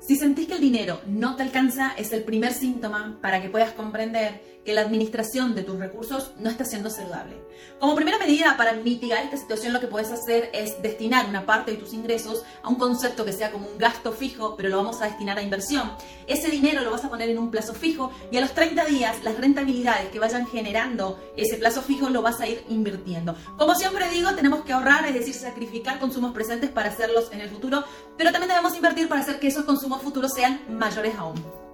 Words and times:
Si 0.00 0.16
sentís 0.16 0.46
que 0.46 0.54
el 0.54 0.60
dinero 0.60 1.00
no 1.06 1.36
te 1.36 1.42
alcanza, 1.42 1.92
es 1.96 2.12
el 2.12 2.24
primer 2.24 2.52
síntoma 2.52 3.18
para 3.20 3.42
que 3.42 3.50
puedas 3.50 3.72
comprender 3.72 4.57
que 4.64 4.74
la 4.74 4.82
administración 4.82 5.54
de 5.54 5.62
tus 5.62 5.78
recursos 5.78 6.32
no 6.38 6.50
está 6.50 6.64
siendo 6.64 6.90
saludable. 6.90 7.36
Como 7.80 7.94
primera 7.94 8.18
medida 8.18 8.56
para 8.56 8.72
mitigar 8.74 9.24
esta 9.24 9.36
situación, 9.36 9.72
lo 9.72 9.80
que 9.80 9.86
puedes 9.86 10.10
hacer 10.10 10.50
es 10.52 10.82
destinar 10.82 11.26
una 11.26 11.46
parte 11.46 11.70
de 11.70 11.76
tus 11.76 11.92
ingresos 11.92 12.42
a 12.62 12.68
un 12.68 12.74
concepto 12.74 13.24
que 13.24 13.32
sea 13.32 13.50
como 13.50 13.66
un 13.66 13.78
gasto 13.78 14.12
fijo, 14.12 14.56
pero 14.56 14.68
lo 14.68 14.76
vamos 14.76 15.00
a 15.00 15.06
destinar 15.06 15.38
a 15.38 15.42
inversión. 15.42 15.92
Ese 16.26 16.50
dinero 16.50 16.82
lo 16.82 16.90
vas 16.90 17.04
a 17.04 17.08
poner 17.08 17.30
en 17.30 17.38
un 17.38 17.50
plazo 17.50 17.72
fijo 17.72 18.10
y 18.30 18.36
a 18.36 18.40
los 18.40 18.52
30 18.52 18.84
días 18.84 19.22
las 19.22 19.38
rentabilidades 19.38 20.10
que 20.10 20.18
vayan 20.18 20.46
generando 20.46 21.18
ese 21.36 21.56
plazo 21.56 21.82
fijo 21.82 22.10
lo 22.10 22.22
vas 22.22 22.40
a 22.40 22.46
ir 22.46 22.64
invirtiendo. 22.68 23.36
Como 23.56 23.74
siempre 23.74 24.08
digo, 24.10 24.34
tenemos 24.34 24.64
que 24.64 24.72
ahorrar, 24.72 25.06
es 25.06 25.14
decir, 25.14 25.34
sacrificar 25.34 25.98
consumos 25.98 26.32
presentes 26.32 26.70
para 26.70 26.90
hacerlos 26.90 27.32
en 27.32 27.40
el 27.40 27.48
futuro, 27.48 27.84
pero 28.16 28.32
también 28.32 28.50
debemos 28.50 28.74
invertir 28.74 29.08
para 29.08 29.20
hacer 29.20 29.38
que 29.38 29.48
esos 29.48 29.64
consumos 29.64 30.02
futuros 30.02 30.32
sean 30.32 30.60
mayores 30.68 31.14
aún. 31.16 31.67